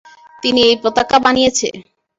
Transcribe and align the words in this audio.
তিনি 0.43 0.59
এই 0.69 0.75
পতাকা 0.83 1.17
বানিয়েছে। 1.25 1.67